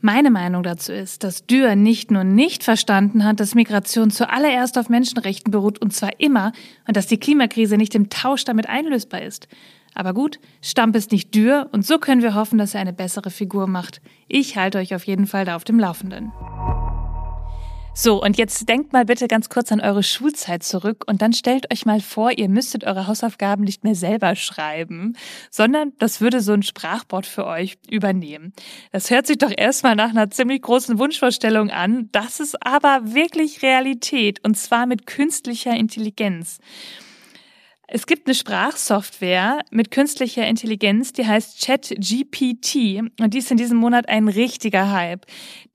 Meine 0.00 0.30
Meinung 0.30 0.62
dazu 0.62 0.94
ist, 0.94 1.24
dass 1.24 1.44
Dürr 1.44 1.76
nicht 1.76 2.10
nur 2.10 2.24
nicht 2.24 2.64
verstanden 2.64 3.22
hat, 3.26 3.38
dass 3.38 3.54
Migration 3.54 4.10
zuallererst 4.10 4.78
auf 4.78 4.88
Menschenrechten 4.88 5.50
beruht 5.50 5.78
und 5.78 5.92
zwar 5.92 6.18
immer 6.20 6.52
und 6.88 6.96
dass 6.96 7.06
die 7.06 7.20
Klimakrise 7.20 7.76
nicht 7.76 7.94
im 7.94 8.08
Tausch 8.08 8.44
damit 8.44 8.66
einlösbar 8.66 9.20
ist. 9.20 9.46
Aber 9.94 10.14
gut, 10.14 10.38
Stamp 10.62 10.96
ist 10.96 11.12
nicht 11.12 11.34
dürr 11.34 11.68
und 11.72 11.84
so 11.84 11.98
können 11.98 12.22
wir 12.22 12.34
hoffen, 12.34 12.58
dass 12.58 12.74
er 12.74 12.80
eine 12.80 12.92
bessere 12.92 13.30
Figur 13.30 13.66
macht. 13.66 14.00
Ich 14.28 14.56
halte 14.56 14.78
euch 14.78 14.94
auf 14.94 15.04
jeden 15.04 15.26
Fall 15.26 15.44
da 15.44 15.56
auf 15.56 15.64
dem 15.64 15.78
Laufenden. 15.78 16.32
So, 17.92 18.22
und 18.22 18.38
jetzt 18.38 18.68
denkt 18.68 18.92
mal 18.92 19.04
bitte 19.04 19.26
ganz 19.26 19.48
kurz 19.48 19.72
an 19.72 19.80
eure 19.80 20.02
Schulzeit 20.02 20.62
zurück 20.62 21.04
und 21.06 21.22
dann 21.22 21.32
stellt 21.32 21.70
euch 21.72 21.84
mal 21.86 22.00
vor, 22.00 22.30
ihr 22.30 22.48
müsstet 22.48 22.84
eure 22.84 23.08
Hausaufgaben 23.08 23.64
nicht 23.64 23.82
mehr 23.82 23.96
selber 23.96 24.36
schreiben, 24.36 25.16
sondern 25.50 25.92
das 25.98 26.20
würde 26.20 26.40
so 26.40 26.52
ein 26.52 26.62
Sprachbot 26.62 27.26
für 27.26 27.46
euch 27.46 27.78
übernehmen. 27.90 28.52
Das 28.92 29.10
hört 29.10 29.26
sich 29.26 29.38
doch 29.38 29.52
erstmal 29.54 29.96
nach 29.96 30.10
einer 30.10 30.30
ziemlich 30.30 30.62
großen 30.62 30.98
Wunschvorstellung 30.98 31.70
an. 31.70 32.08
Das 32.12 32.38
ist 32.38 32.64
aber 32.64 33.12
wirklich 33.12 33.62
Realität 33.62 34.42
und 34.44 34.56
zwar 34.56 34.86
mit 34.86 35.06
künstlicher 35.06 35.74
Intelligenz. 35.74 36.58
Es 37.92 38.06
gibt 38.06 38.28
eine 38.28 38.36
Sprachsoftware 38.36 39.64
mit 39.72 39.90
künstlicher 39.90 40.46
Intelligenz, 40.46 41.12
die 41.12 41.26
heißt 41.26 41.60
ChatGPT 41.60 43.00
und 43.20 43.34
die 43.34 43.38
ist 43.38 43.50
in 43.50 43.56
diesem 43.56 43.78
Monat 43.78 44.08
ein 44.08 44.28
richtiger 44.28 44.92
Hype. 44.92 45.26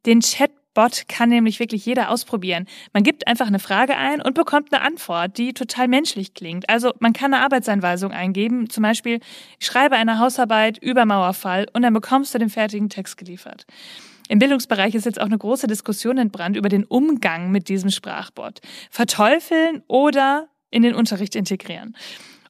Den 0.05 0.21
Chatbot 0.21 1.09
kann 1.09 1.27
nämlich 1.27 1.59
wirklich 1.59 1.85
jeder 1.85 2.09
ausprobieren. 2.09 2.67
Man 2.93 3.03
gibt 3.03 3.27
einfach 3.27 3.47
eine 3.47 3.59
Frage 3.59 3.97
ein 3.97 4.21
und 4.21 4.33
bekommt 4.33 4.73
eine 4.73 4.81
Antwort, 4.81 5.37
die 5.37 5.51
total 5.53 5.89
menschlich 5.89 6.33
klingt. 6.33 6.69
Also 6.69 6.93
man 6.99 7.11
kann 7.11 7.33
eine 7.33 7.43
Arbeitsanweisung 7.43 8.11
eingeben, 8.13 8.69
zum 8.69 8.83
Beispiel, 8.83 9.19
ich 9.59 9.65
schreibe 9.65 9.97
eine 9.97 10.17
Hausarbeit 10.17 10.77
über 10.77 11.05
Mauerfall 11.05 11.67
und 11.73 11.81
dann 11.81 11.93
bekommst 11.93 12.33
du 12.33 12.37
den 12.39 12.49
fertigen 12.49 12.87
Text 12.87 13.17
geliefert. 13.17 13.65
Im 14.29 14.39
Bildungsbereich 14.39 14.95
ist 14.95 15.05
jetzt 15.05 15.19
auch 15.19 15.25
eine 15.25 15.37
große 15.37 15.67
Diskussion 15.67 16.17
entbrannt 16.17 16.55
über 16.55 16.69
den 16.69 16.85
Umgang 16.85 17.51
mit 17.51 17.67
diesem 17.67 17.89
Sprachbot. 17.89 18.61
Verteufeln 18.89 19.83
oder 19.87 20.47
in 20.75 20.83
den 20.83 20.93
Unterricht 20.93 21.35
integrieren. 21.35 21.95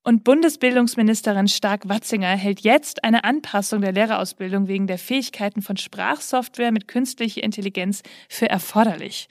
Und 0.03 0.23
Bundesbildungsministerin 0.23 1.47
Stark-Watzinger 1.47 2.27
hält 2.27 2.61
jetzt 2.61 3.03
eine 3.03 3.23
Anpassung 3.23 3.81
der 3.81 3.91
Lehrerausbildung 3.91 4.67
wegen 4.67 4.87
der 4.87 4.97
Fähigkeiten 4.97 5.61
von 5.61 5.77
Sprachsoftware 5.77 6.71
mit 6.71 6.87
künstlicher 6.87 7.43
Intelligenz 7.43 8.03
für 8.29 8.49
erforderlich. 8.49 9.27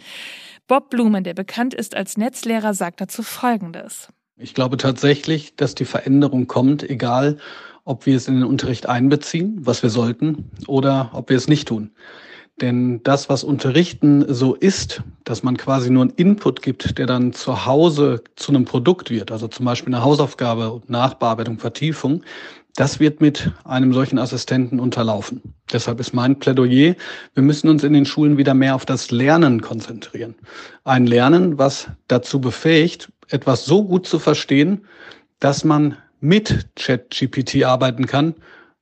Bob 0.66 0.90
Blumen, 0.90 1.22
der 1.22 1.34
bekannt 1.34 1.74
ist 1.74 1.96
als 1.96 2.16
Netzlehrer, 2.16 2.74
sagt 2.74 3.00
dazu 3.00 3.22
Folgendes. 3.22 4.08
Ich 4.36 4.54
glaube 4.54 4.76
tatsächlich, 4.76 5.54
dass 5.54 5.74
die 5.74 5.84
Veränderung 5.84 6.46
kommt, 6.46 6.88
egal 6.88 7.38
ob 7.84 8.06
wir 8.06 8.16
es 8.16 8.26
in 8.26 8.34
den 8.34 8.44
Unterricht 8.44 8.86
einbeziehen, 8.86 9.58
was 9.60 9.82
wir 9.82 9.90
sollten, 9.90 10.50
oder 10.66 11.10
ob 11.12 11.28
wir 11.28 11.36
es 11.36 11.48
nicht 11.48 11.68
tun. 11.68 11.92
Denn 12.60 13.02
das, 13.02 13.28
was 13.28 13.42
Unterrichten 13.42 14.32
so 14.32 14.54
ist, 14.54 15.02
dass 15.24 15.42
man 15.42 15.56
quasi 15.56 15.90
nur 15.90 16.02
einen 16.02 16.12
Input 16.12 16.62
gibt, 16.62 16.98
der 16.98 17.06
dann 17.06 17.32
zu 17.32 17.66
Hause 17.66 18.22
zu 18.36 18.52
einem 18.52 18.64
Produkt 18.64 19.10
wird, 19.10 19.32
also 19.32 19.48
zum 19.48 19.66
Beispiel 19.66 19.92
eine 19.92 20.04
Hausaufgabe, 20.04 20.80
Nachbearbeitung, 20.86 21.58
Vertiefung, 21.58 22.22
das 22.76 23.00
wird 23.00 23.20
mit 23.20 23.52
einem 23.64 23.92
solchen 23.92 24.18
Assistenten 24.18 24.80
unterlaufen. 24.80 25.42
Deshalb 25.72 26.00
ist 26.00 26.12
mein 26.12 26.38
Plädoyer, 26.38 26.94
wir 27.34 27.42
müssen 27.42 27.68
uns 27.68 27.84
in 27.84 27.92
den 27.92 28.04
Schulen 28.04 28.36
wieder 28.36 28.54
mehr 28.54 28.74
auf 28.74 28.84
das 28.84 29.10
Lernen 29.10 29.60
konzentrieren. 29.60 30.34
Ein 30.84 31.06
Lernen, 31.06 31.58
was 31.58 31.88
dazu 32.08 32.40
befähigt, 32.40 33.12
etwas 33.28 33.64
so 33.64 33.84
gut 33.84 34.06
zu 34.06 34.18
verstehen, 34.18 34.86
dass 35.38 35.64
man 35.64 35.96
mit 36.20 36.68
ChatGPT 36.76 37.64
arbeiten 37.64 38.06
kann 38.06 38.34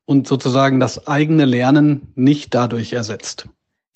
und 0.04 0.26
sozusagen 0.26 0.80
das 0.80 1.06
eigene 1.06 1.44
Lernen 1.44 2.12
nicht 2.14 2.54
dadurch 2.54 2.92
ersetzt. 2.92 3.48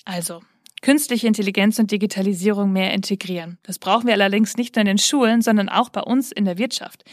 Also, 0.07 0.41
künstliche 0.81 1.27
Intelligenz 1.27 1.79
und 1.79 1.91
Digitalisierung 1.91 2.71
mehr 2.71 2.93
integrieren. 2.93 3.57
Das 3.63 3.77
brauchen 3.77 4.07
wir 4.07 4.13
allerdings 4.13 4.55
nicht 4.55 4.75
nur 4.75 4.81
in 4.81 4.87
den 4.87 4.97
Schulen, 4.97 5.41
sondern 5.41 5.67
auch 5.67 5.89
bei 5.89 5.99
uns 5.99 6.31
in 6.31 6.45
der 6.45 6.57
Wirtschaft. 6.57 7.03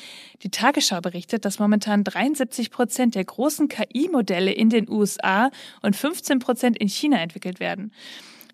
Die 0.44 0.50
Tagesschau 0.50 1.00
berichtet, 1.00 1.44
dass 1.44 1.58
momentan 1.58 2.04
73 2.04 2.70
Prozent 2.70 3.16
der 3.16 3.24
großen 3.24 3.66
KI-Modelle 3.66 4.52
in 4.52 4.70
den 4.70 4.88
USA 4.88 5.50
und 5.82 5.96
15 5.96 6.38
Prozent 6.38 6.78
in 6.78 6.86
China 6.86 7.18
entwickelt 7.18 7.58
werden. 7.58 7.92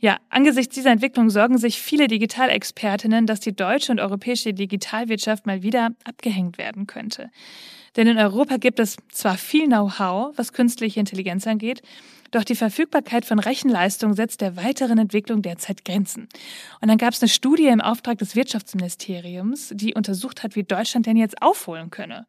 Ja, 0.01 0.17
angesichts 0.31 0.75
dieser 0.75 0.93
Entwicklung 0.93 1.29
sorgen 1.29 1.59
sich 1.59 1.83
viele 1.83 2.09
Digitalexpertinnen, 2.09 3.27
dass 3.27 3.41
die 3.41 3.55
deutsche 3.55 3.93
und 3.93 4.01
europäische 4.01 4.55
Digitalwirtschaft 4.55 5.45
mal 5.45 5.63
wieder 5.63 5.91
abgehängt 6.05 6.57
werden 6.57 6.87
könnte. 6.87 7.29
Denn 7.97 8.07
in 8.07 8.17
Europa 8.17 8.57
gibt 8.57 8.81
es 8.81 8.97
zwar 9.11 9.37
viel 9.37 9.67
Know-how, 9.67 10.33
was 10.39 10.55
künstliche 10.55 10.99
Intelligenz 10.99 11.47
angeht, 11.47 11.83
doch 12.31 12.45
die 12.45 12.55
Verfügbarkeit 12.55 13.25
von 13.25 13.39
Rechenleistung 13.39 14.15
setzt 14.15 14.41
der 14.41 14.57
weiteren 14.57 14.99
Entwicklung 14.99 15.43
derzeit 15.43 15.85
Grenzen. 15.85 16.29
Und 16.81 16.89
dann 16.89 16.99
gab 16.99 17.13
es 17.13 17.23
eine 17.23 17.29
Studie 17.29 17.67
im 17.67 17.81
Auftrag 17.81 18.19
des 18.19 18.37
Wirtschaftsministeriums, 18.37 19.73
die 19.75 19.95
untersucht 19.95 20.43
hat, 20.43 20.57
wie 20.57 20.63
Deutschland 20.63 21.07
denn 21.07 21.17
jetzt 21.17 21.43
aufholen 21.43 21.91
könne. 21.91 22.27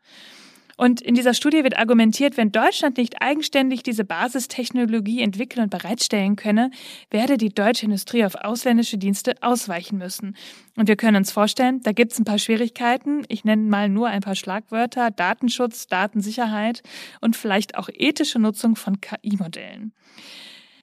Und 0.82 1.00
in 1.00 1.14
dieser 1.14 1.36
Studie 1.36 1.64
wird 1.64 1.78
argumentiert, 1.78 2.38
wenn 2.38 2.52
Deutschland 2.52 2.98
nicht 2.98 3.22
eigenständig 3.22 3.84
diese 3.84 4.04
Basistechnologie 4.04 5.22
entwickeln 5.22 5.66
und 5.66 5.70
bereitstellen 5.70 6.36
könne, 6.36 6.72
werde 7.12 7.38
die 7.38 7.50
deutsche 7.50 7.86
Industrie 7.86 8.26
auf 8.26 8.34
ausländische 8.34 8.98
Dienste 8.98 9.36
ausweichen 9.42 10.00
müssen. 10.00 10.36
Und 10.76 10.88
wir 10.88 10.96
können 10.96 11.18
uns 11.18 11.32
vorstellen, 11.32 11.84
da 11.84 11.92
gibt 11.92 12.14
es 12.14 12.20
ein 12.20 12.26
paar 12.26 12.40
Schwierigkeiten. 12.40 13.26
Ich 13.28 13.46
nenne 13.46 13.62
mal 13.62 13.90
nur 13.90 14.08
ein 14.08 14.22
paar 14.22 14.34
Schlagwörter. 14.34 15.12
Datenschutz, 15.12 15.86
Datensicherheit 15.86 16.82
und 17.20 17.36
vielleicht 17.36 17.78
auch 17.78 17.88
ethische 17.94 18.40
Nutzung 18.40 18.76
von 18.76 19.00
KI-Modellen. 19.00 19.94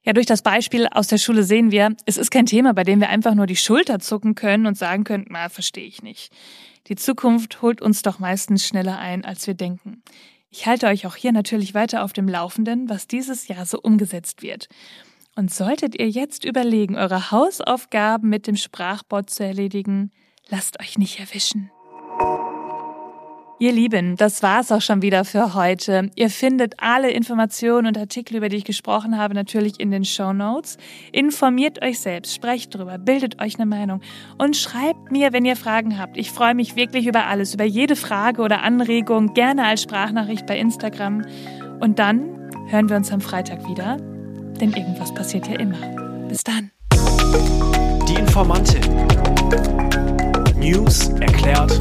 Ja, 0.04 0.12
durch 0.12 0.26
das 0.26 0.42
Beispiel 0.42 0.86
aus 0.90 1.08
der 1.08 1.18
Schule 1.18 1.42
sehen 1.42 1.70
wir, 1.70 1.94
es 2.06 2.16
ist 2.16 2.30
kein 2.30 2.46
Thema, 2.46 2.72
bei 2.72 2.84
dem 2.84 3.00
wir 3.00 3.08
einfach 3.08 3.34
nur 3.34 3.46
die 3.46 3.56
Schulter 3.56 3.98
zucken 3.98 4.34
können 4.34 4.66
und 4.66 4.76
sagen 4.76 5.04
können, 5.04 5.26
na, 5.28 5.48
verstehe 5.48 5.86
ich 5.86 6.02
nicht. 6.02 6.32
Die 6.86 6.96
Zukunft 6.96 7.60
holt 7.60 7.82
uns 7.82 8.02
doch 8.02 8.18
meistens 8.18 8.66
schneller 8.66 8.98
ein, 8.98 9.24
als 9.24 9.46
wir 9.46 9.54
denken. 9.54 10.02
Ich 10.50 10.66
halte 10.66 10.86
euch 10.86 11.06
auch 11.06 11.16
hier 11.16 11.32
natürlich 11.32 11.74
weiter 11.74 12.02
auf 12.02 12.12
dem 12.12 12.26
Laufenden, 12.26 12.88
was 12.88 13.06
dieses 13.06 13.48
Jahr 13.48 13.66
so 13.66 13.80
umgesetzt 13.80 14.42
wird. 14.42 14.68
Und 15.36 15.52
solltet 15.52 15.94
ihr 15.98 16.08
jetzt 16.08 16.44
überlegen, 16.44 16.96
eure 16.96 17.30
Hausaufgaben 17.30 18.28
mit 18.28 18.46
dem 18.46 18.56
Sprachbot 18.56 19.28
zu 19.30 19.44
erledigen, 19.44 20.10
lasst 20.48 20.80
euch 20.80 20.96
nicht 20.96 21.20
erwischen. 21.20 21.70
Ihr 23.60 23.72
Lieben, 23.72 24.14
das 24.14 24.44
war's 24.44 24.70
auch 24.70 24.80
schon 24.80 25.02
wieder 25.02 25.24
für 25.24 25.54
heute. 25.54 26.10
Ihr 26.14 26.30
findet 26.30 26.74
alle 26.76 27.10
Informationen 27.10 27.88
und 27.88 27.98
Artikel, 27.98 28.36
über 28.36 28.48
die 28.48 28.58
ich 28.58 28.64
gesprochen 28.64 29.18
habe, 29.18 29.34
natürlich 29.34 29.80
in 29.80 29.90
den 29.90 30.04
Show 30.04 30.32
Notes. 30.32 30.76
Informiert 31.10 31.82
euch 31.82 31.98
selbst, 31.98 32.32
sprecht 32.32 32.72
drüber, 32.76 32.98
bildet 32.98 33.42
euch 33.42 33.56
eine 33.56 33.66
Meinung 33.66 34.00
und 34.38 34.56
schreibt 34.56 35.10
mir, 35.10 35.32
wenn 35.32 35.44
ihr 35.44 35.56
Fragen 35.56 35.98
habt. 35.98 36.16
Ich 36.16 36.30
freue 36.30 36.54
mich 36.54 36.76
wirklich 36.76 37.08
über 37.08 37.26
alles, 37.26 37.52
über 37.52 37.64
jede 37.64 37.96
Frage 37.96 38.42
oder 38.42 38.62
Anregung, 38.62 39.34
gerne 39.34 39.64
als 39.64 39.82
Sprachnachricht 39.82 40.46
bei 40.46 40.56
Instagram. 40.56 41.26
Und 41.80 41.98
dann 41.98 42.50
hören 42.68 42.88
wir 42.88 42.96
uns 42.96 43.10
am 43.10 43.20
Freitag 43.20 43.68
wieder, 43.68 43.96
denn 44.60 44.72
irgendwas 44.72 45.12
passiert 45.12 45.48
ja 45.48 45.58
immer. 45.58 45.78
Bis 46.28 46.44
dann. 46.44 46.70
Die 48.08 48.14
Informantin. 48.14 48.82
News 50.60 51.08
erklärt 51.20 51.80